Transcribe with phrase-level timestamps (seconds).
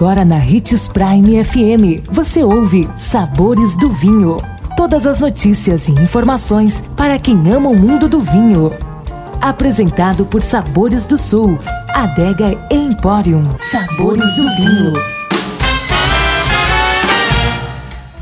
[0.00, 4.38] Agora na Ritz Prime FM, você ouve Sabores do Vinho.
[4.74, 8.72] Todas as notícias e informações para quem ama o mundo do vinho.
[9.42, 11.58] Apresentado por Sabores do Sul,
[11.90, 13.42] Adega Emporium.
[13.58, 15.20] Sabores do Vinho.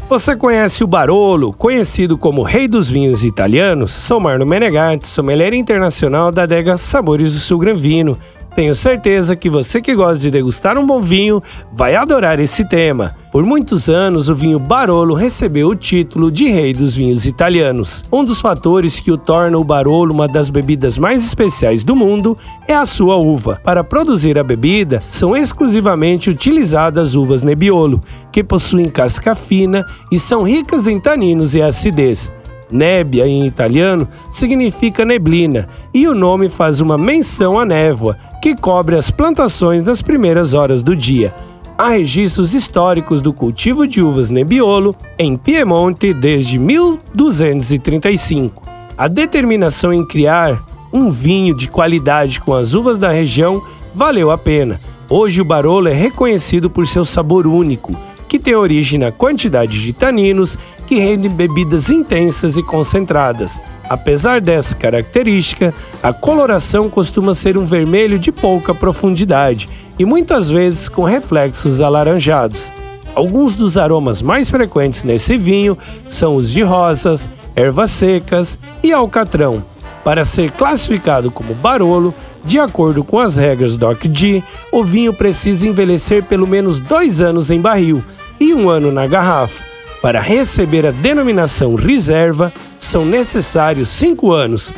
[0.09, 3.93] Você conhece o Barolo, conhecido como Rei dos Vinhos Italianos?
[3.93, 8.19] Sou Marno Menegatti, sommelier internacional da adega Sabores do Sul Gran Vino.
[8.59, 11.40] Tenho certeza que você que gosta de degustar um bom vinho
[11.72, 13.14] vai adorar esse tema.
[13.30, 18.04] Por muitos anos, o vinho Barolo recebeu o título de Rei dos Vinhos Italianos.
[18.11, 22.36] Um dos fatores que o torna o Barolo uma das bebidas mais especiais do mundo
[22.66, 23.61] é a sua uva.
[23.63, 28.00] Para produzir a bebida, são exclusivamente utilizadas uvas Nebbiolo,
[28.32, 32.28] que possuem casca fina e são ricas em taninos e acidez.
[32.70, 38.97] Nebbia, em italiano, significa neblina, e o nome faz uma menção à névoa, que cobre
[38.97, 41.34] as plantações nas primeiras horas do dia.
[41.77, 48.62] Há registros históricos do cultivo de uvas Nebbiolo em Piemonte desde 1235.
[48.96, 50.61] A determinação em criar
[50.92, 53.62] um vinho de qualidade com as uvas da região
[53.94, 54.80] valeu a pena.
[55.08, 57.94] Hoje o Barolo é reconhecido por seu sabor único,
[58.28, 63.58] que tem origem na quantidade de taninos que rendem bebidas intensas e concentradas.
[63.88, 69.68] Apesar dessa característica, a coloração costuma ser um vermelho de pouca profundidade
[69.98, 72.70] e muitas vezes com reflexos alaranjados.
[73.14, 79.64] Alguns dos aromas mais frequentes nesse vinho são os de rosas, ervas secas e alcatrão.
[80.09, 84.42] Para ser classificado como Barolo, de acordo com as regras DOC-D,
[84.73, 88.03] o vinho precisa envelhecer pelo menos dois anos em barril
[88.41, 89.62] e um ano na garrafa.
[90.01, 94.73] Para receber a denominação reserva, são necessários cinco anos,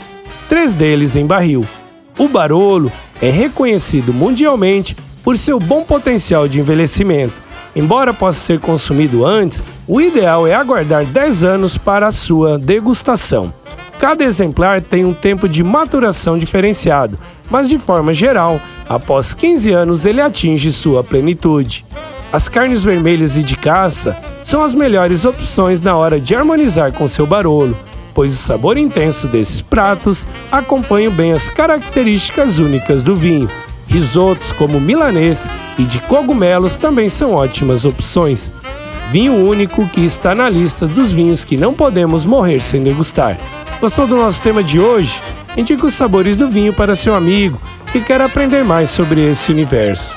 [0.48, 1.64] três deles em barril.
[2.18, 2.90] O Barolo
[3.22, 7.34] é reconhecido mundialmente por seu bom potencial de envelhecimento.
[7.76, 13.54] Embora possa ser consumido antes, o ideal é aguardar 10 anos para a sua degustação.
[14.00, 17.18] Cada exemplar tem um tempo de maturação diferenciado,
[17.50, 21.84] mas de forma geral, após 15 anos ele atinge sua plenitude.
[22.32, 27.06] As carnes vermelhas e de caça são as melhores opções na hora de harmonizar com
[27.06, 27.76] seu barolo,
[28.14, 33.50] pois o sabor intenso desses pratos acompanha bem as características únicas do vinho.
[33.86, 35.46] Risotos como milanês
[35.78, 38.50] e de cogumelos também são ótimas opções.
[39.10, 43.36] Vinho único que está na lista dos vinhos que não podemos morrer sem degustar.
[43.80, 45.22] Gostou do nosso tema de hoje?
[45.56, 47.58] Indique os sabores do vinho para seu amigo
[47.90, 50.16] que quer aprender mais sobre esse universo.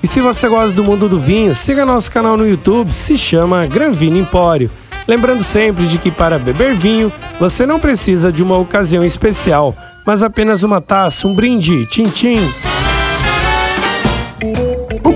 [0.00, 3.66] E se você gosta do mundo do vinho, siga nosso canal no YouTube, se chama
[3.66, 4.70] Gran Vino Empório.
[5.08, 9.76] Lembrando sempre de que para beber vinho, você não precisa de uma ocasião especial,
[10.06, 12.38] mas apenas uma taça, um brinde, tchim-tchim.
[12.38, 12.69] O